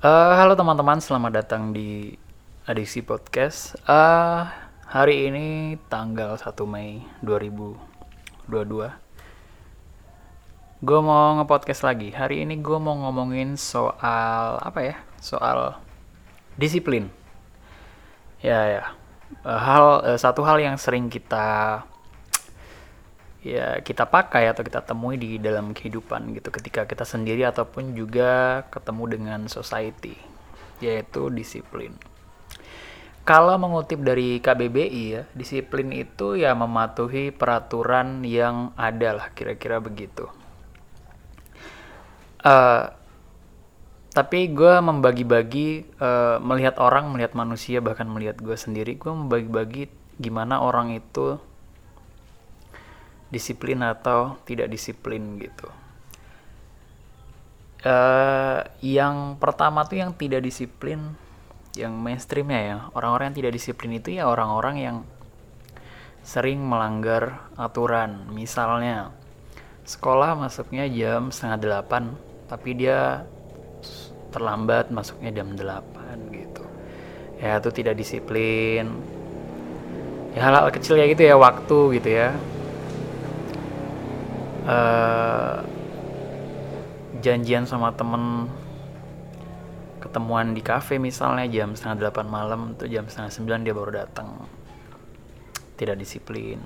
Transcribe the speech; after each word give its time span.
Uh, 0.00 0.32
halo 0.32 0.56
teman-teman, 0.56 0.96
selamat 0.96 1.44
datang 1.44 1.76
di 1.76 2.16
Adiksi 2.64 3.04
Podcast. 3.04 3.76
Uh, 3.84 4.48
hari 4.88 5.28
ini 5.28 5.76
tanggal 5.92 6.40
1 6.40 6.56
Mei 6.64 7.04
2022. 7.20 8.48
Gue 10.80 11.00
mau 11.04 11.36
nge-podcast 11.36 11.84
lagi. 11.84 12.16
Hari 12.16 12.48
ini 12.48 12.56
gue 12.64 12.80
mau 12.80 12.96
ngomongin 12.96 13.60
soal 13.60 14.56
apa 14.64 14.80
ya? 14.80 14.96
Soal 15.20 15.76
disiplin. 16.56 17.12
Ya 18.40 18.80
ya. 18.80 18.96
Uh, 19.44 19.60
hal 19.60 19.84
uh, 20.00 20.16
satu 20.16 20.40
hal 20.48 20.64
yang 20.64 20.80
sering 20.80 21.12
kita 21.12 21.84
ya 23.40 23.80
kita 23.80 24.04
pakai 24.04 24.52
atau 24.52 24.60
kita 24.60 24.84
temui 24.84 25.16
di 25.16 25.40
dalam 25.40 25.72
kehidupan 25.72 26.36
gitu 26.36 26.52
ketika 26.52 26.84
kita 26.84 27.08
sendiri 27.08 27.48
ataupun 27.48 27.96
juga 27.96 28.64
ketemu 28.68 29.04
dengan 29.08 29.40
society 29.48 30.16
yaitu 30.80 31.28
disiplin. 31.32 31.92
Kalau 33.20 33.60
mengutip 33.60 34.00
dari 34.00 34.40
KBBI 34.40 35.04
ya, 35.12 35.22
disiplin 35.36 35.92
itu 35.92 36.40
ya 36.40 36.56
mematuhi 36.56 37.30
peraturan 37.30 38.24
yang 38.24 38.72
ada 38.74 39.22
lah 39.22 39.26
kira-kira 39.36 39.76
begitu. 39.78 40.26
Uh, 42.40 42.88
tapi 44.10 44.50
gue 44.50 44.74
membagi-bagi 44.80 46.00
uh, 46.00 46.40
melihat 46.42 46.80
orang, 46.80 47.12
melihat 47.12 47.36
manusia, 47.36 47.78
bahkan 47.84 48.08
melihat 48.08 48.40
gue 48.40 48.56
sendiri, 48.56 48.96
gue 48.96 49.12
membagi-bagi 49.12 49.92
gimana 50.18 50.58
orang 50.58 50.96
itu 50.96 51.38
disiplin 53.30 53.80
atau 53.86 54.36
tidak 54.44 54.68
disiplin 54.68 55.38
gitu. 55.38 55.70
Uh, 57.80 58.60
yang 58.84 59.40
pertama 59.40 59.88
tuh 59.88 60.04
yang 60.04 60.12
tidak 60.12 60.44
disiplin, 60.44 61.16
yang 61.78 61.96
mainstreamnya 61.96 62.60
ya 62.60 62.76
orang-orang 62.92 63.32
yang 63.32 63.38
tidak 63.40 63.52
disiplin 63.56 63.96
itu 63.96 64.20
ya 64.20 64.28
orang-orang 64.28 64.76
yang 64.76 64.96
sering 66.20 66.60
melanggar 66.60 67.48
aturan. 67.56 68.28
Misalnya 68.34 69.14
sekolah 69.88 70.36
masuknya 70.36 70.84
jam 70.92 71.32
setengah 71.32 71.58
delapan, 71.58 72.12
tapi 72.52 72.76
dia 72.76 73.24
terlambat 74.28 74.92
masuknya 74.92 75.40
jam 75.40 75.56
delapan 75.56 76.20
gitu. 76.36 76.64
Ya 77.40 77.56
itu 77.56 77.70
tidak 77.72 77.96
disiplin. 77.96 78.92
Ya 80.36 80.40
hal-hal 80.46 80.68
kecil 80.68 81.00
ya 81.00 81.08
gitu 81.08 81.24
ya 81.24 81.34
waktu 81.40 81.96
gitu 81.96 82.10
ya 82.12 82.36
uh, 84.70 85.58
janjian 87.18 87.66
sama 87.66 87.92
temen 87.98 88.46
ketemuan 90.00 90.56
di 90.56 90.62
cafe 90.64 90.96
misalnya 90.96 91.44
jam 91.50 91.76
setengah 91.76 92.08
delapan 92.08 92.26
malam 92.30 92.60
tuh 92.78 92.88
jam 92.88 93.04
setengah 93.04 93.30
sembilan 93.30 93.60
dia 93.66 93.74
baru 93.76 93.90
datang 93.92 94.28
tidak 95.76 95.96
disiplin. 96.00 96.60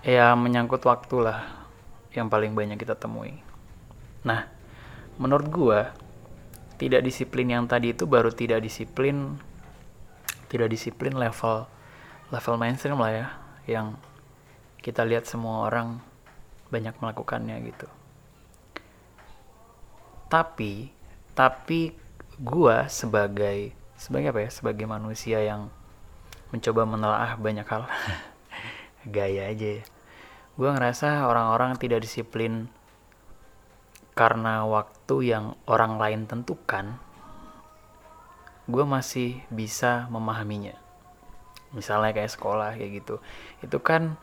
Ya 0.00 0.32
menyangkut 0.32 0.80
waktu 0.84 1.16
lah 1.20 1.44
yang 2.16 2.32
paling 2.32 2.56
banyak 2.56 2.80
kita 2.80 2.96
temui. 2.96 3.36
Nah 4.24 4.48
menurut 5.20 5.48
gua 5.48 5.80
tidak 6.80 7.04
disiplin 7.04 7.52
yang 7.52 7.68
tadi 7.68 7.92
itu 7.92 8.08
baru 8.08 8.32
tidak 8.32 8.64
disiplin 8.64 9.36
tidak 10.48 10.72
disiplin 10.72 11.12
level 11.12 11.68
level 12.32 12.54
mainstream 12.56 12.96
lah 12.96 13.12
ya 13.12 13.26
yang 13.68 13.86
kita 14.80 15.04
lihat 15.04 15.28
semua 15.28 15.68
orang 15.68 16.00
banyak 16.72 16.96
melakukannya 16.98 17.56
gitu. 17.68 17.88
Tapi 20.32 20.92
tapi 21.36 21.94
gua 22.40 22.88
sebagai 22.88 23.72
sebagai 23.96 24.32
apa 24.32 24.40
ya? 24.44 24.50
Sebagai 24.50 24.86
manusia 24.88 25.38
yang 25.44 25.68
mencoba 26.50 26.82
menelaah 26.88 27.36
banyak 27.36 27.66
hal 27.68 27.84
gaya 29.14 29.52
aja 29.52 29.80
ya. 29.80 29.84
Gua 30.56 30.76
ngerasa 30.76 31.28
orang-orang 31.28 31.76
tidak 31.76 32.04
disiplin 32.04 32.68
karena 34.16 34.68
waktu 34.68 35.32
yang 35.32 35.56
orang 35.64 35.96
lain 35.96 36.28
tentukan 36.28 37.00
gue 38.70 38.84
masih 38.86 39.42
bisa 39.50 40.06
memahaminya. 40.14 40.78
Misalnya 41.74 42.14
kayak 42.14 42.30
sekolah 42.30 42.78
kayak 42.78 43.02
gitu. 43.02 43.18
Itu 43.62 43.82
kan 43.82 44.14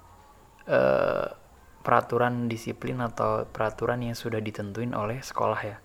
uh, 0.68 1.28
peraturan 1.82 2.52
disiplin 2.52 3.00
atau 3.00 3.48
peraturan 3.48 4.04
yang 4.04 4.16
sudah 4.16 4.44
ditentuin 4.44 4.92
oleh 4.92 5.24
sekolah 5.24 5.60
ya. 5.64 5.78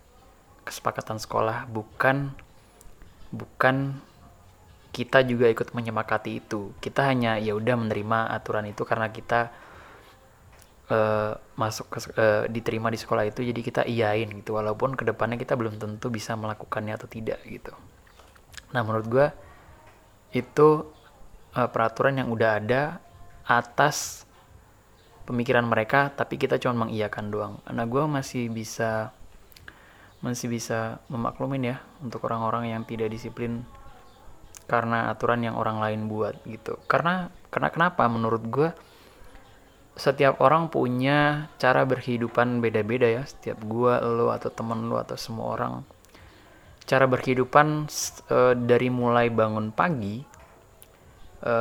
Kesepakatan 0.67 1.19
sekolah 1.19 1.71
bukan 1.71 2.35
bukan 3.31 3.99
kita 4.93 5.25
juga 5.25 5.49
ikut 5.49 5.73
menyemakati 5.73 6.43
itu. 6.45 6.75
Kita 6.83 7.09
hanya 7.09 7.41
ya 7.41 7.57
udah 7.57 7.79
menerima 7.79 8.35
aturan 8.35 8.69
itu 8.69 8.85
karena 8.85 9.09
kita 9.09 9.55
uh, 10.93 11.33
masuk 11.57 11.87
ke 11.89 11.99
uh, 12.19 12.45
diterima 12.51 12.93
di 12.93 12.99
sekolah 13.01 13.25
itu 13.25 13.41
jadi 13.47 13.61
kita 13.63 13.83
iyain 13.89 14.29
gitu. 14.43 14.59
Walaupun 14.59 14.99
ke 14.99 15.07
depannya 15.09 15.41
kita 15.41 15.57
belum 15.57 15.81
tentu 15.81 16.13
bisa 16.13 16.37
melakukannya 16.37 16.99
atau 16.99 17.09
tidak 17.09 17.41
gitu. 17.47 17.73
Nah 18.77 18.83
menurut 18.85 19.07
gue 19.09 19.27
itu 20.37 20.69
uh, 21.57 21.69
peraturan 21.71 22.21
yang 22.21 22.29
udah 22.29 22.61
ada 22.61 22.83
atas 23.47 24.29
pemikiran 25.25 25.67
mereka 25.67 26.11
tapi 26.13 26.39
kita 26.39 26.59
cuma 26.59 26.87
mengiyakan 26.87 27.27
doang. 27.31 27.55
Nah 27.71 27.87
gue 27.87 28.05
masih 28.07 28.51
bisa 28.51 29.15
masih 30.23 30.47
bisa 30.47 31.03
memaklumin 31.11 31.75
ya 31.75 31.77
untuk 31.99 32.23
orang-orang 32.31 32.71
yang 32.71 32.83
tidak 32.87 33.11
disiplin 33.11 33.67
karena 34.71 35.11
aturan 35.11 35.43
yang 35.43 35.59
orang 35.59 35.83
lain 35.83 36.07
buat 36.07 36.39
gitu. 36.47 36.79
Karena 36.87 37.29
karena 37.51 37.69
kenapa? 37.75 38.07
Menurut 38.07 38.43
gue 38.47 38.71
setiap 39.93 40.41
orang 40.41 40.73
punya 40.73 41.51
cara 41.59 41.85
berkehidupan 41.85 42.63
beda-beda 42.63 43.11
ya. 43.11 43.23
Setiap 43.27 43.61
gue 43.67 43.93
lo 44.01 44.31
atau 44.31 44.49
temen 44.49 44.87
lo 44.87 44.97
atau 44.97 45.19
semua 45.19 45.59
orang. 45.59 45.73
Cara 46.83 47.07
berkehidupan 47.07 47.87
e, 48.31 48.39
dari 48.59 48.89
mulai 48.91 49.31
bangun 49.31 49.71
pagi 49.71 50.23
e, 51.43 51.55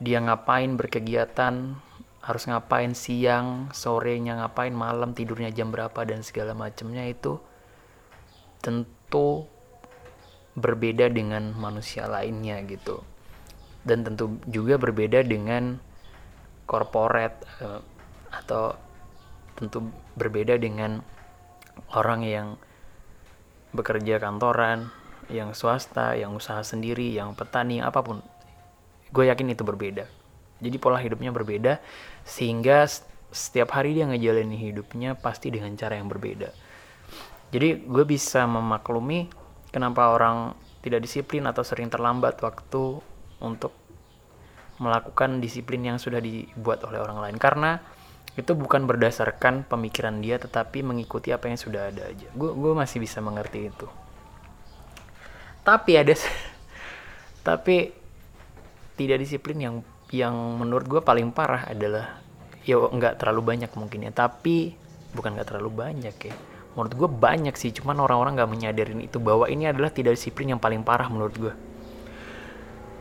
dia 0.00 0.18
ngapain 0.22 0.74
berkegiatan 0.78 1.74
harus 2.20 2.44
ngapain 2.44 2.92
siang, 2.92 3.72
sorenya 3.72 4.44
ngapain, 4.44 4.76
malam 4.76 5.16
tidurnya 5.16 5.48
jam 5.48 5.72
berapa 5.72 6.04
dan 6.04 6.20
segala 6.20 6.52
macamnya 6.52 7.08
itu 7.08 7.40
tentu 8.60 9.48
berbeda 10.52 11.08
dengan 11.08 11.56
manusia 11.56 12.04
lainnya 12.04 12.60
gitu. 12.68 13.00
Dan 13.80 14.04
tentu 14.04 14.36
juga 14.44 14.76
berbeda 14.76 15.24
dengan 15.24 15.80
corporate 16.68 17.40
uh, 17.64 17.80
atau 18.28 18.76
tentu 19.56 19.88
berbeda 20.20 20.60
dengan 20.60 21.00
orang 21.96 22.20
yang 22.20 22.48
bekerja 23.72 24.20
kantoran, 24.20 24.92
yang 25.32 25.56
swasta, 25.56 26.20
yang 26.20 26.36
usaha 26.36 26.60
sendiri, 26.60 27.16
yang 27.16 27.32
petani, 27.32 27.80
apa 27.80 28.04
pun. 28.04 28.20
Gue 29.08 29.32
yakin 29.32 29.56
itu 29.56 29.64
berbeda 29.64 30.19
jadi 30.60 30.76
pola 30.76 31.00
hidupnya 31.00 31.32
berbeda 31.32 31.80
sehingga 32.22 32.84
setiap 33.30 33.72
hari 33.74 33.96
dia 33.96 34.06
ngejalanin 34.06 34.58
hidupnya 34.58 35.16
pasti 35.16 35.48
dengan 35.50 35.72
cara 35.74 35.96
yang 35.96 36.10
berbeda. 36.10 36.50
Jadi 37.50 37.82
gue 37.82 38.04
bisa 38.06 38.46
memaklumi 38.46 39.26
kenapa 39.74 40.14
orang 40.14 40.54
tidak 40.80 41.02
disiplin 41.02 41.46
atau 41.50 41.66
sering 41.66 41.90
terlambat 41.90 42.38
waktu 42.42 43.02
untuk 43.42 43.74
melakukan 44.80 45.42
disiplin 45.44 45.84
yang 45.84 45.98
sudah 46.00 46.22
dibuat 46.22 46.80
oleh 46.88 47.02
orang 47.02 47.20
lain 47.20 47.36
karena 47.36 47.84
itu 48.38 48.56
bukan 48.56 48.86
berdasarkan 48.86 49.66
pemikiran 49.66 50.22
dia 50.22 50.40
tetapi 50.40 50.80
mengikuti 50.80 51.34
apa 51.34 51.50
yang 51.50 51.58
sudah 51.58 51.90
ada 51.90 52.08
aja. 52.08 52.30
Gue 52.32 52.54
gue 52.54 52.72
masih 52.72 53.02
bisa 53.02 53.18
mengerti 53.18 53.68
itu. 53.68 53.86
Tapi 55.66 55.92
ada 55.98 56.14
tapi 57.48 57.92
tidak 58.96 59.18
disiplin 59.20 59.58
yang 59.58 59.74
yang 60.10 60.34
menurut 60.58 60.86
gue 60.86 61.00
paling 61.02 61.30
parah 61.30 61.70
adalah 61.70 62.18
ya 62.66 62.76
nggak 62.76 63.18
terlalu 63.22 63.56
banyak 63.56 63.70
mungkin 63.78 64.06
ya 64.06 64.12
tapi 64.12 64.74
bukan 65.16 65.38
nggak 65.38 65.48
terlalu 65.54 65.70
banyak 65.70 66.16
ya. 66.18 66.34
Menurut 66.78 66.94
gue 66.94 67.08
banyak 67.10 67.54
sih 67.58 67.74
cuman 67.74 67.98
orang-orang 67.98 68.38
nggak 68.38 68.50
menyadarin 68.50 69.00
itu 69.02 69.18
bahwa 69.18 69.50
ini 69.50 69.66
adalah 69.66 69.90
tidak 69.90 70.14
disiplin 70.14 70.54
yang 70.54 70.62
paling 70.62 70.86
parah 70.86 71.10
menurut 71.10 71.34
gue 71.34 71.54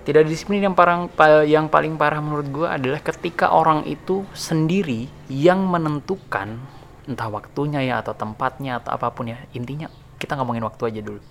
tidak 0.09 0.25
disiplin 0.25 0.65
yang 0.65 0.73
parang 0.73 1.05
yang 1.45 1.69
paling 1.69 1.93
parah 1.93 2.17
menurut 2.17 2.49
gue 2.49 2.65
adalah 2.65 2.97
ketika 2.97 3.53
orang 3.53 3.85
itu 3.85 4.25
sendiri 4.33 5.05
yang 5.29 5.69
menentukan 5.69 6.57
entah 7.05 7.29
waktunya 7.29 7.85
ya 7.85 8.01
atau 8.01 8.17
tempatnya 8.17 8.81
atau 8.81 8.97
apa 8.97 9.13
pun 9.13 9.29
ya. 9.29 9.37
Intinya 9.53 9.85
kita 10.17 10.33
ngomongin 10.33 10.65
waktu 10.65 10.81
aja 10.89 11.01
dulu. 11.05 11.21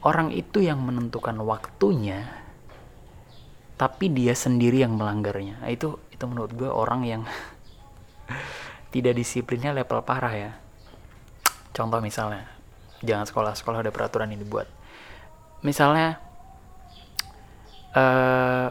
Orang 0.00 0.32
itu 0.32 0.64
yang 0.64 0.80
menentukan 0.80 1.36
waktunya 1.44 2.24
tapi 3.80 4.12
dia 4.12 4.36
sendiri 4.36 4.84
yang 4.84 5.00
melanggarnya. 5.00 5.64
Nah, 5.64 5.72
itu 5.72 5.96
itu 6.12 6.20
menurut 6.28 6.52
gue 6.52 6.68
orang 6.68 7.00
yang 7.08 7.22
tidak 8.92 9.16
disiplinnya 9.16 9.72
level 9.72 10.04
parah 10.04 10.34
ya. 10.36 10.52
Contoh 11.72 11.96
misalnya 12.04 12.44
jangan 13.00 13.24
sekolah 13.24 13.56
sekolah 13.56 13.80
ada 13.80 13.88
peraturan 13.88 14.36
ini 14.36 14.44
buat. 14.44 14.68
Misalnya 15.64 16.20
uh, 17.96 18.68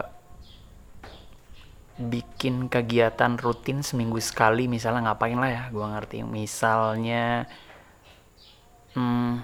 bikin 1.98 2.70
kegiatan 2.70 3.34
rutin 3.34 3.82
seminggu 3.82 4.22
sekali 4.22 4.70
misalnya 4.70 5.10
ngapain 5.10 5.34
lah 5.34 5.50
ya 5.50 5.62
gue 5.74 5.86
ngerti. 5.90 6.22
Misalnya 6.22 7.50
hmm, 8.94 9.42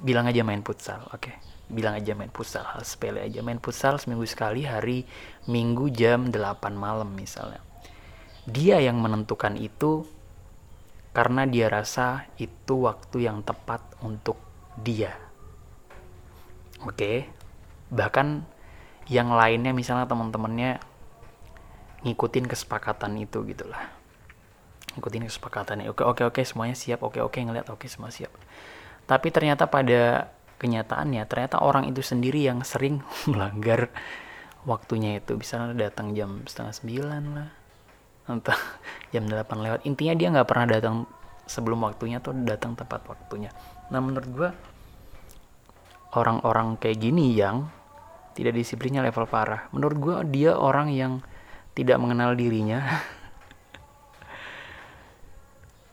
bilang 0.00 0.24
aja 0.32 0.40
main 0.40 0.64
futsal 0.64 1.04
oke. 1.12 1.28
okay. 1.28 1.53
Bilang 1.72 1.96
aja 1.96 2.12
main 2.12 2.28
futsal 2.28 2.64
hal 2.64 2.84
sepele 2.84 3.24
aja 3.24 3.40
main 3.40 3.58
futsal 3.58 3.96
seminggu 3.96 4.28
sekali 4.28 4.68
hari 4.68 5.08
minggu 5.48 5.88
jam 5.92 6.28
8 6.28 6.36
malam 6.76 7.08
misalnya 7.16 7.64
dia 8.44 8.76
yang 8.80 9.00
menentukan 9.00 9.56
itu 9.56 10.04
karena 11.14 11.46
dia 11.46 11.70
rasa 11.70 12.26
itu 12.42 12.84
waktu 12.84 13.30
yang 13.30 13.46
tepat 13.46 13.80
untuk 14.02 14.36
dia. 14.74 15.14
Oke, 16.82 16.90
okay? 16.90 17.18
bahkan 17.88 18.42
yang 19.06 19.30
lainnya 19.30 19.70
misalnya 19.70 20.10
teman-temannya 20.10 20.82
ngikutin 22.02 22.50
kesepakatan 22.50 23.14
itu 23.22 23.46
gitulah. 23.46 23.94
Ngikutin 24.98 25.30
kesepakatannya. 25.30 25.86
Oke, 25.88 26.02
oke, 26.02 26.22
oke, 26.28 26.42
semuanya 26.42 26.76
siap. 26.76 27.00
Oke, 27.06 27.22
oke, 27.22 27.38
ngeliat. 27.40 27.70
Oke, 27.72 27.86
semua 27.88 28.10
siap. 28.12 28.30
Tapi 29.08 29.30
ternyata 29.30 29.70
pada 29.70 30.28
kenyataannya, 30.64 31.28
ternyata 31.28 31.60
orang 31.60 31.92
itu 31.92 32.00
sendiri 32.00 32.40
yang 32.40 32.64
sering 32.64 33.04
melanggar 33.30 33.92
waktunya 34.64 35.20
itu. 35.20 35.36
Misalnya 35.36 35.76
datang 35.76 36.16
jam 36.16 36.40
setengah 36.48 36.72
sembilan 36.72 37.22
lah 37.36 37.48
entah 38.24 38.56
jam 39.12 39.28
8 39.28 39.44
lewat. 39.52 39.80
Intinya 39.84 40.16
dia 40.16 40.32
nggak 40.32 40.48
pernah 40.48 40.64
datang 40.64 41.04
sebelum 41.44 41.84
waktunya 41.84 42.24
tuh 42.24 42.32
datang 42.32 42.72
tepat 42.72 43.04
waktunya. 43.04 43.52
Nah 43.92 44.00
menurut 44.00 44.28
gue 44.32 44.50
orang-orang 46.16 46.80
kayak 46.80 46.98
gini 47.04 47.36
yang 47.36 47.68
tidak 48.32 48.56
disiplinnya 48.56 49.04
level 49.04 49.28
parah. 49.28 49.68
Menurut 49.76 49.96
gue 50.00 50.14
dia 50.32 50.56
orang 50.56 50.88
yang 50.88 51.20
tidak 51.76 52.00
mengenal 52.00 52.32
dirinya 52.38 52.80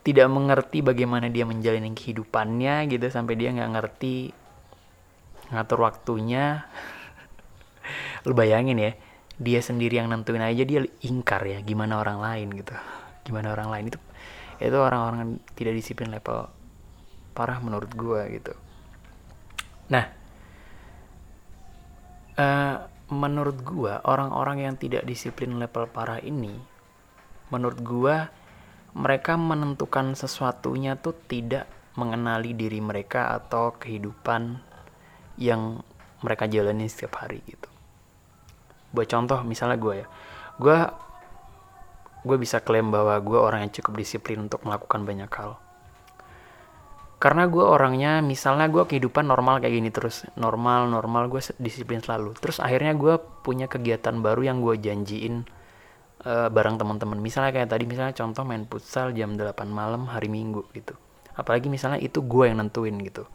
tidak 0.06 0.28
mengerti 0.30 0.82
bagaimana 0.82 1.30
dia 1.30 1.46
menjalani 1.46 1.94
kehidupannya 1.94 2.90
gitu 2.90 3.06
sampai 3.10 3.34
dia 3.38 3.54
nggak 3.54 3.72
ngerti 3.78 4.34
ngatur 5.52 5.84
waktunya. 5.84 6.66
Lu 8.26 8.32
bayangin 8.32 8.80
ya 8.80 8.92
dia 9.42 9.60
sendiri 9.64 9.98
yang 9.98 10.12
nentuin 10.12 10.44
aja 10.44 10.62
dia 10.62 10.86
ingkar 11.02 11.42
ya 11.44 11.58
gimana 11.62 12.00
orang 12.00 12.18
lain 12.18 12.48
gitu. 12.56 12.74
Gimana 13.22 13.54
orang 13.54 13.68
lain 13.70 13.84
itu 13.92 14.00
itu 14.62 14.78
orang-orang 14.78 15.42
tidak 15.58 15.74
disiplin 15.74 16.10
level 16.14 16.46
parah 17.34 17.58
menurut 17.60 17.90
gue 17.92 18.20
gitu. 18.40 18.54
Nah 19.90 20.04
uh, 22.38 22.76
menurut 23.12 23.60
gue 23.60 23.92
orang-orang 24.08 24.64
yang 24.64 24.74
tidak 24.80 25.04
disiplin 25.04 25.60
level 25.60 25.84
parah 25.90 26.22
ini 26.22 26.56
menurut 27.52 27.80
gue 27.84 28.16
mereka 28.96 29.36
menentukan 29.36 30.16
sesuatunya 30.16 30.96
tuh 30.96 31.12
tidak 31.28 31.68
mengenali 31.96 32.56
diri 32.56 32.80
mereka 32.80 33.36
atau 33.36 33.76
kehidupan 33.76 34.71
yang 35.40 35.80
mereka 36.22 36.46
jalani 36.46 36.86
setiap 36.86 37.18
hari 37.20 37.42
gitu. 37.44 37.68
Buat 38.94 39.08
contoh 39.10 39.40
misalnya 39.42 39.76
gue 39.76 39.94
ya. 40.04 40.06
Gue 40.56 40.78
gue 42.22 42.36
bisa 42.38 42.62
klaim 42.62 42.94
bahwa 42.94 43.18
gue 43.18 43.34
orang 43.34 43.66
yang 43.66 43.72
cukup 43.74 43.98
disiplin 43.98 44.46
untuk 44.46 44.62
melakukan 44.62 45.02
banyak 45.02 45.30
hal. 45.34 45.58
Karena 47.18 47.46
gue 47.46 47.62
orangnya 47.62 48.18
misalnya 48.18 48.66
gue 48.66 48.82
kehidupan 48.82 49.26
normal 49.26 49.62
kayak 49.62 49.74
gini 49.78 49.90
terus 49.94 50.26
normal 50.38 50.90
normal 50.90 51.30
gue 51.30 51.42
disiplin 51.58 52.02
selalu. 52.02 52.34
Terus 52.38 52.58
akhirnya 52.62 52.94
gue 52.94 53.18
punya 53.42 53.66
kegiatan 53.66 54.14
baru 54.22 54.42
yang 54.42 54.58
gue 54.62 54.78
janjiin 54.78 55.46
uh, 56.26 56.48
bareng 56.50 56.78
teman-teman. 56.78 57.18
Misalnya 57.18 57.54
kayak 57.54 57.70
tadi 57.70 57.84
misalnya 57.86 58.14
contoh 58.14 58.42
main 58.46 58.66
futsal 58.66 59.14
jam 59.14 59.34
8 59.34 59.54
malam 59.70 60.10
hari 60.10 60.30
minggu 60.30 60.66
gitu. 60.74 60.94
Apalagi 61.34 61.70
misalnya 61.70 61.98
itu 62.02 62.22
gue 62.22 62.44
yang 62.50 62.58
nentuin 62.58 62.98
gitu 63.02 63.26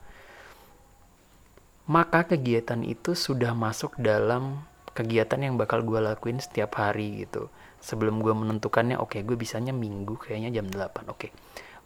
maka 1.88 2.28
kegiatan 2.28 2.84
itu 2.84 3.16
sudah 3.16 3.56
masuk 3.56 3.96
dalam 3.96 4.62
kegiatan 4.92 5.40
yang 5.40 5.56
bakal 5.56 5.82
gue 5.82 6.04
lakuin 6.04 6.44
setiap 6.44 6.78
hari 6.78 7.26
gitu. 7.26 7.48
Sebelum 7.80 8.20
gue 8.20 8.34
menentukannya 8.34 9.00
oke 9.00 9.18
okay, 9.18 9.22
gue 9.24 9.38
bisanya 9.40 9.72
minggu 9.72 10.20
kayaknya 10.20 10.62
jam 10.62 10.68
8 10.68 11.08
oke. 11.08 11.18
Okay. 11.18 11.32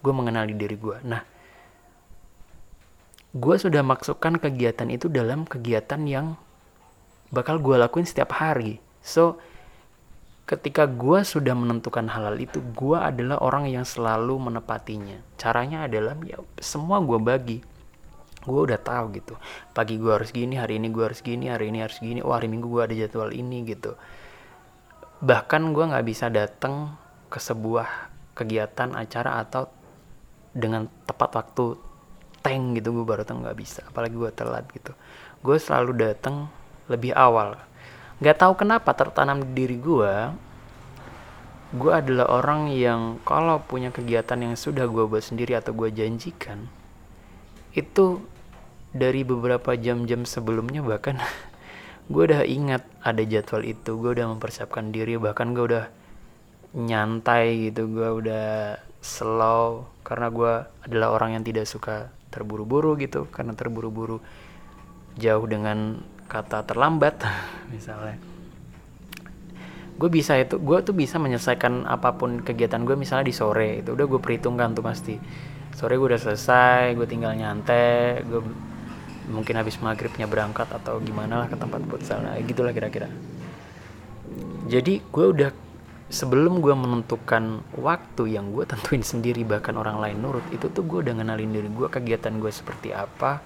gue 0.02 0.14
mengenali 0.14 0.58
diri 0.58 0.76
gue 0.82 0.98
nah 1.06 1.22
gue 3.32 3.56
sudah 3.56 3.80
masukkan 3.80 4.36
kegiatan 4.36 4.92
itu 4.92 5.08
dalam 5.08 5.48
kegiatan 5.48 6.02
yang 6.04 6.36
bakal 7.32 7.64
gue 7.64 7.80
lakuin 7.80 8.04
setiap 8.04 8.36
hari. 8.36 8.84
So 9.00 9.40
ketika 10.44 10.84
gue 10.84 11.24
sudah 11.24 11.56
menentukan 11.56 12.12
halal 12.12 12.36
itu 12.44 12.60
gue 12.76 13.00
adalah 13.00 13.40
orang 13.40 13.72
yang 13.72 13.88
selalu 13.88 14.52
menepatinya. 14.52 15.24
Caranya 15.40 15.88
adalah 15.88 16.20
ya 16.28 16.44
semua 16.60 17.00
gue 17.00 17.16
bagi 17.24 17.64
gue 18.42 18.62
udah 18.74 18.80
tahu 18.82 19.14
gitu. 19.18 19.38
Pagi 19.74 20.02
gue 20.02 20.12
harus 20.12 20.34
gini 20.34 20.58
hari 20.58 20.82
ini 20.82 20.90
gue 20.90 21.04
harus 21.06 21.22
gini 21.22 21.50
hari 21.50 21.70
ini 21.70 21.86
harus 21.86 22.02
gini 22.02 22.20
oh 22.26 22.34
hari 22.34 22.50
minggu 22.50 22.66
gue 22.66 22.82
ada 22.82 22.96
jadwal 22.96 23.30
ini 23.30 23.62
gitu. 23.70 23.94
Bahkan 25.22 25.62
gue 25.74 25.84
nggak 25.94 26.06
bisa 26.06 26.34
datang 26.34 26.98
ke 27.30 27.38
sebuah 27.38 28.10
kegiatan 28.34 28.98
acara 28.98 29.42
atau 29.46 29.70
dengan 30.52 30.90
tepat 31.06 31.38
waktu 31.38 31.78
tank 32.42 32.82
gitu 32.82 32.90
gue 32.98 33.06
baru 33.06 33.24
datang 33.24 33.46
nggak 33.46 33.58
bisa 33.58 33.86
apalagi 33.86 34.16
gue 34.18 34.32
telat 34.34 34.66
gitu. 34.74 34.92
Gue 35.46 35.62
selalu 35.62 35.98
datang 35.98 36.50
lebih 36.90 37.14
awal. 37.14 37.62
Nggak 38.18 38.38
tahu 38.42 38.54
kenapa 38.58 38.98
tertanam 38.98 39.46
di 39.46 39.52
diri 39.54 39.78
gue 39.78 40.14
gue 41.72 41.88
adalah 41.88 42.28
orang 42.28 42.68
yang 42.76 43.24
kalau 43.24 43.64
punya 43.64 43.96
kegiatan 43.96 44.36
yang 44.36 44.60
sudah 44.60 44.92
gue 44.92 45.08
buat 45.08 45.24
sendiri 45.24 45.56
atau 45.56 45.72
gue 45.72 45.88
janjikan 45.88 46.68
itu 47.72 48.20
dari 48.92 49.24
beberapa 49.24 49.72
jam-jam 49.80 50.28
sebelumnya 50.28 50.84
bahkan 50.84 51.20
gue 52.12 52.24
udah 52.28 52.44
ingat 52.44 52.84
ada 53.00 53.24
jadwal 53.24 53.64
itu. 53.64 53.96
Gue 53.96 54.12
udah 54.20 54.28
mempersiapkan 54.28 54.92
diri 54.92 55.16
bahkan 55.16 55.56
gue 55.56 55.64
udah 55.64 55.86
nyantai 56.76 57.72
gitu. 57.72 57.88
Gue 57.88 58.10
udah 58.24 58.80
slow 59.00 59.88
karena 60.04 60.28
gue 60.30 60.54
adalah 60.88 61.16
orang 61.16 61.40
yang 61.40 61.44
tidak 61.48 61.66
suka 61.68 62.12
terburu-buru 62.32 63.00
gitu. 63.00 63.32
Karena 63.32 63.56
terburu-buru 63.56 64.20
jauh 65.16 65.48
dengan 65.48 66.04
kata 66.28 66.68
terlambat 66.68 67.24
misalnya. 67.74 68.20
Gue 69.96 70.10
bisa 70.10 70.36
itu 70.36 70.60
gue 70.60 70.78
tuh 70.84 70.98
bisa 70.98 71.22
menyelesaikan 71.22 71.88
apa 71.88 72.18
pun 72.20 72.44
kegiatan 72.44 72.84
gue 72.84 73.00
misalnya 73.00 73.32
di 73.32 73.36
sore 73.36 73.80
itu. 73.80 73.96
Udah 73.96 74.06
gue 74.12 74.20
perhitungkan 74.20 74.76
tuh 74.76 74.84
pasti 74.84 75.16
sore 75.76 75.96
gue 75.98 76.08
udah 76.14 76.22
selesai 76.22 76.94
gue 76.94 77.08
tinggal 77.08 77.34
nyantai 77.34 78.22
gue 78.28 78.42
mungkin 79.32 79.56
habis 79.56 79.80
maghribnya 79.80 80.28
berangkat 80.28 80.68
atau 80.68 81.00
gimana 81.00 81.46
lah 81.46 81.48
ke 81.48 81.56
tempat 81.56 81.82
futsal. 81.88 82.20
Nah 82.20 82.36
gitulah 82.44 82.76
kira-kira. 82.76 83.08
Jadi 84.68 85.00
gue 85.00 85.26
udah 85.32 85.52
sebelum 86.12 86.60
gue 86.60 86.76
menentukan 86.76 87.64
waktu 87.80 88.36
yang 88.36 88.52
gue 88.52 88.68
tentuin 88.72 89.02
sendiri 89.02 89.48
bahkan 89.48 89.80
orang 89.80 90.04
lain 90.04 90.20
nurut 90.20 90.44
itu 90.52 90.68
tuh 90.68 90.84
gue 90.84 91.08
udah 91.08 91.14
ngenalin 91.16 91.52
diri 91.56 91.70
gue 91.72 91.88
kegiatan 91.88 92.36
gue 92.36 92.52
seperti 92.52 92.92
apa 92.92 93.40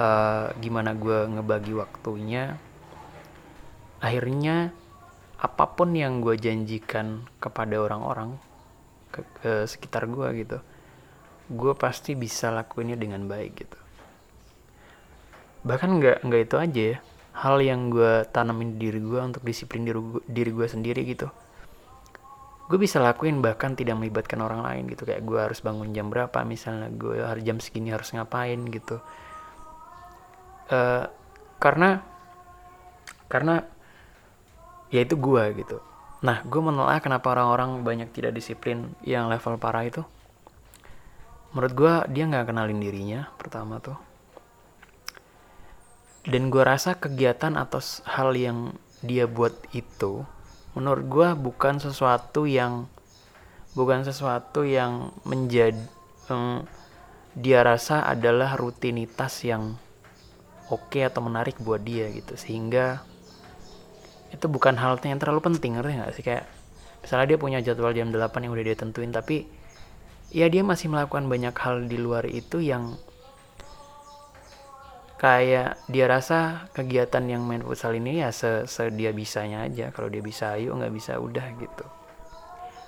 uh, 0.00 0.48
gimana 0.58 0.96
gue 0.96 1.28
ngebagi 1.36 1.76
waktunya. 1.76 2.56
Akhirnya 4.00 4.72
apa 5.36 5.64
pun 5.76 5.92
yang 5.92 6.24
gue 6.24 6.36
janjikan 6.40 7.28
kepada 7.36 7.80
orang-orang 7.80 8.40
ke, 9.12 9.20
ke 9.40 9.52
sekitar 9.68 10.08
gue 10.08 10.28
gitu 10.40 10.58
gue 11.50 11.72
pasti 11.74 12.14
bisa 12.14 12.54
lakuinnya 12.54 12.94
dengan 12.94 13.26
baik 13.26 13.52
gitu. 13.58 13.78
Bahkan 15.66 15.90
nggak 15.98 16.16
nggak 16.22 16.42
itu 16.46 16.56
aja 16.56 16.82
ya 16.94 16.98
hal 17.40 17.56
yang 17.62 17.90
gue 17.90 18.26
tanamin 18.30 18.78
diri 18.78 18.98
gue 19.02 19.20
untuk 19.20 19.42
disiplin 19.42 19.86
diri 19.86 19.98
gue, 19.98 20.22
diri 20.30 20.50
gue 20.54 20.66
sendiri 20.66 21.02
gitu. 21.06 21.28
Gue 22.70 22.78
bisa 22.78 23.02
lakuin 23.02 23.42
bahkan 23.42 23.74
tidak 23.74 23.98
melibatkan 23.98 24.38
orang 24.46 24.62
lain 24.62 24.86
gitu. 24.86 25.02
Kayak 25.02 25.26
gue 25.26 25.38
harus 25.42 25.58
bangun 25.58 25.90
jam 25.90 26.06
berapa 26.06 26.38
misalnya 26.46 26.86
gue 26.94 27.18
harus 27.18 27.42
jam 27.42 27.58
segini 27.58 27.90
harus 27.90 28.14
ngapain 28.14 28.60
gitu. 28.70 29.02
Uh, 30.70 31.10
karena 31.58 32.06
karena 33.26 33.66
ya 34.94 35.02
itu 35.02 35.18
gue 35.18 35.44
gitu. 35.58 35.82
Nah 36.22 36.46
gue 36.46 36.62
menolak 36.62 37.02
kenapa 37.02 37.34
orang-orang 37.34 37.82
banyak 37.82 38.14
tidak 38.14 38.38
disiplin 38.38 38.94
yang 39.02 39.26
level 39.26 39.58
parah 39.58 39.82
itu 39.82 40.02
menurut 41.50 41.72
gue 41.74 41.94
dia 42.14 42.24
nggak 42.30 42.50
kenalin 42.50 42.78
dirinya 42.78 43.30
pertama 43.36 43.82
tuh. 43.82 43.98
Dan 46.24 46.52
gue 46.52 46.62
rasa 46.62 46.94
kegiatan 47.00 47.56
atau 47.56 47.80
hal 48.04 48.36
yang 48.36 48.76
dia 49.00 49.24
buat 49.24 49.56
itu 49.72 50.22
menurut 50.76 51.04
gue 51.10 51.28
bukan 51.34 51.82
sesuatu 51.82 52.46
yang 52.46 52.86
bukan 53.74 54.06
sesuatu 54.06 54.62
yang 54.62 55.10
menjadi 55.26 55.80
um, 56.30 56.62
dia 57.34 57.62
rasa 57.62 58.02
adalah 58.06 58.58
rutinitas 58.58 59.46
yang 59.46 59.78
oke 60.70 60.90
okay 60.90 61.06
atau 61.06 61.22
menarik 61.22 61.58
buat 61.62 61.82
dia 61.82 62.10
gitu. 62.10 62.34
Sehingga 62.38 63.02
itu 64.30 64.46
bukan 64.46 64.78
hal 64.78 64.98
yang 65.02 65.18
terlalu 65.18 65.42
penting 65.42 65.78
ngerti 65.78 65.92
nggak 65.98 66.12
sih? 66.14 66.24
Kayak 66.26 66.46
misalnya 67.02 67.26
dia 67.34 67.38
punya 67.38 67.58
jadwal 67.62 67.94
jam 67.94 68.10
8 68.10 68.46
yang 68.46 68.52
udah 68.54 68.66
dia 68.66 68.76
tentuin 68.78 69.10
tapi 69.10 69.46
ya 70.30 70.46
dia 70.46 70.62
masih 70.62 70.90
melakukan 70.90 71.26
banyak 71.26 71.54
hal 71.54 71.86
di 71.86 71.98
luar 71.98 72.26
itu 72.26 72.62
yang 72.62 72.94
kayak 75.20 75.76
dia 75.90 76.08
rasa 76.08 76.70
kegiatan 76.72 77.20
yang 77.28 77.44
main 77.44 77.60
futsal 77.60 77.92
ini 77.92 78.24
ya 78.24 78.32
se, 78.32 78.64
se 78.64 78.88
dia 78.88 79.12
bisanya 79.12 79.68
aja. 79.68 79.92
Kalau 79.92 80.08
dia 80.08 80.24
bisa 80.24 80.56
ayo 80.56 80.72
nggak 80.78 80.94
bisa 80.96 81.20
udah 81.20 81.46
gitu. 81.60 81.86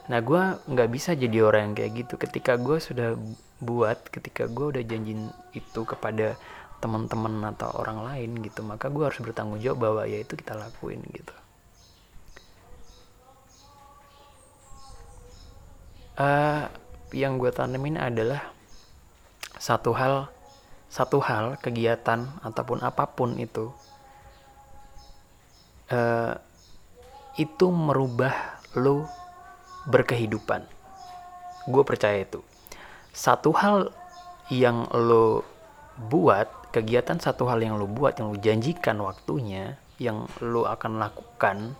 Nah 0.08 0.18
gue 0.24 0.42
nggak 0.64 0.88
bisa 0.88 1.12
jadi 1.12 1.44
orang 1.44 1.70
yang 1.70 1.74
kayak 1.76 1.92
gitu. 2.06 2.14
Ketika 2.16 2.56
gue 2.56 2.80
sudah 2.80 3.18
buat 3.60 4.08
ketika 4.08 4.48
gue 4.48 4.66
udah 4.78 4.82
janjin 4.82 5.28
itu 5.52 5.80
kepada 5.84 6.40
teman-teman 6.82 7.46
atau 7.54 7.70
orang 7.78 8.02
lain 8.02 8.42
gitu 8.42 8.66
maka 8.66 8.90
gue 8.90 9.06
harus 9.06 9.22
bertanggung 9.22 9.62
jawab 9.62 9.86
bahwa 9.86 10.02
ya 10.10 10.18
itu 10.18 10.34
kita 10.34 10.58
lakuin 10.58 10.98
gitu. 11.14 11.36
Uh, 16.18 16.66
yang 17.12 17.36
gue 17.36 17.52
tanemin 17.52 18.00
adalah 18.00 18.52
satu 19.60 19.94
hal 19.94 20.32
satu 20.92 21.24
hal 21.24 21.56
kegiatan 21.60 22.28
ataupun 22.44 22.84
apa 22.84 23.08
pun 23.08 23.40
itu 23.40 23.72
uh, 25.88 26.36
itu 27.40 27.66
merubah 27.72 28.60
lo 28.76 29.08
berkehidupan. 29.88 30.68
Gue 31.64 31.82
percaya 31.86 32.20
itu. 32.20 32.44
Satu 33.12 33.56
hal 33.56 33.88
yang 34.52 34.88
lo 34.92 35.44
buat 35.96 36.48
kegiatan 36.72 37.20
satu 37.20 37.48
hal 37.48 37.60
yang 37.60 37.76
lo 37.76 37.88
buat 37.88 38.16
yang 38.16 38.32
lo 38.32 38.38
janjikan 38.40 38.96
waktunya 39.00 39.76
yang 40.00 40.24
lo 40.40 40.64
akan 40.64 41.00
lakukan 41.00 41.76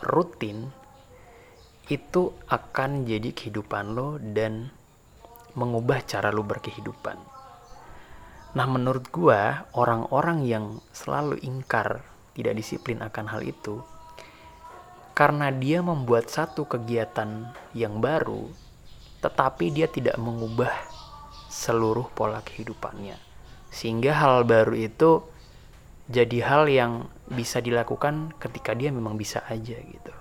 rutin 0.00 0.72
itu 1.90 2.34
akan 2.46 3.08
jadi 3.08 3.34
kehidupan 3.34 3.96
lo 3.96 4.20
dan 4.20 4.70
mengubah 5.58 6.04
cara 6.06 6.30
lo 6.30 6.46
berkehidupan. 6.46 7.18
Nah, 8.52 8.66
menurut 8.68 9.08
gua, 9.08 9.64
orang-orang 9.72 10.44
yang 10.44 10.78
selalu 10.92 11.40
ingkar 11.40 12.04
tidak 12.32 12.54
disiplin 12.56 13.00
akan 13.00 13.26
hal 13.28 13.42
itu 13.44 13.80
karena 15.12 15.52
dia 15.52 15.84
membuat 15.84 16.32
satu 16.32 16.64
kegiatan 16.64 17.52
yang 17.76 18.00
baru 18.00 18.48
tetapi 19.20 19.70
dia 19.70 19.86
tidak 19.86 20.16
mengubah 20.16 20.72
seluruh 21.52 22.08
pola 22.16 22.40
kehidupannya 22.40 23.20
sehingga 23.68 24.16
hal 24.16 24.48
baru 24.48 24.72
itu 24.72 25.20
jadi 26.08 26.38
hal 26.44 26.64
yang 26.68 26.92
bisa 27.28 27.60
dilakukan 27.60 28.32
ketika 28.40 28.72
dia 28.72 28.88
memang 28.88 29.20
bisa 29.20 29.44
aja 29.46 29.76
gitu 29.76 30.14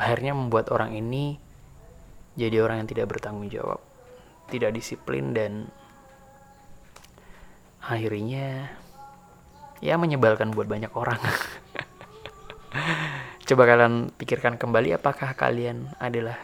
akhirnya 0.00 0.32
membuat 0.32 0.72
orang 0.72 0.96
ini 0.96 1.36
jadi 2.40 2.64
orang 2.64 2.80
yang 2.80 2.88
tidak 2.88 3.12
bertanggung 3.12 3.52
jawab 3.52 3.84
tidak 4.50 4.74
disiplin 4.74 5.36
dan 5.36 5.70
akhirnya 7.80 8.68
ya 9.80 9.96
menyebalkan 9.96 10.52
buat 10.52 10.68
banyak 10.68 10.92
orang. 10.92 11.16
Coba 13.48 13.64
kalian 13.66 14.12
pikirkan 14.14 14.60
kembali 14.60 14.94
apakah 14.94 15.34
kalian 15.34 15.88
adalah 15.98 16.36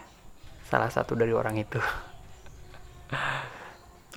salah 0.66 0.90
satu 0.90 1.14
dari 1.14 1.30
orang 1.34 1.60
itu? 1.60 1.78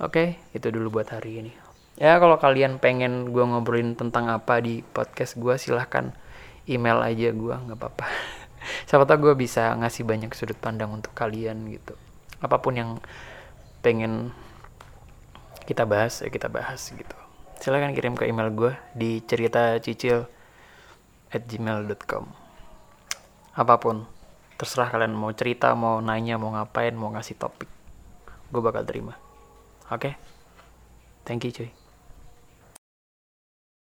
okay, 0.00 0.28
itu 0.56 0.72
dulu 0.72 0.98
buat 0.98 1.12
hari 1.12 1.44
ini. 1.44 1.52
Ya 2.00 2.16
kalau 2.16 2.40
kalian 2.40 2.80
pengen 2.80 3.28
gue 3.28 3.44
ngobrolin 3.44 3.92
tentang 3.92 4.32
apa 4.32 4.56
di 4.64 4.80
podcast 4.80 5.36
gue 5.36 5.60
silahkan 5.60 6.16
email 6.64 7.04
aja 7.04 7.28
gue 7.28 7.54
nggak 7.68 7.76
apa-apa 7.76 8.08
siapa 8.88 9.04
tau 9.08 9.18
gue 9.18 9.34
bisa 9.36 9.72
ngasih 9.76 10.04
banyak 10.04 10.30
sudut 10.36 10.56
pandang 10.56 10.90
untuk 10.92 11.12
kalian 11.12 11.68
gitu. 11.72 11.94
Apa 12.40 12.60
pun 12.60 12.76
yang 12.76 12.90
pengen 13.80 14.32
kita 15.64 15.84
bahas 15.84 16.20
ya 16.20 16.28
kita 16.28 16.48
bahas 16.48 16.80
gitu. 16.90 17.16
Silahkan 17.60 17.92
kirim 17.92 18.16
ke 18.16 18.24
email 18.28 18.48
gue 18.52 18.72
di 18.96 19.20
cerita 19.24 19.76
cicil 19.80 20.24
at 21.30 21.46
gmail.com 21.46 22.26
apa 23.50 23.74
pun 23.82 24.06
terserah 24.56 24.88
kalian 24.88 25.12
mau 25.12 25.30
cerita 25.34 25.74
mau 25.74 25.98
nanya 25.98 26.38
mau 26.38 26.54
ngapain 26.54 26.94
mau 26.94 27.10
ngasih 27.12 27.36
topik 27.36 27.68
gue 28.50 28.60
bakal 28.62 28.82
terima. 28.82 29.14
Oke? 29.90 30.14
Okay? 30.14 30.14
thank 31.24 31.44
you 31.44 31.52
cuy 31.52 31.79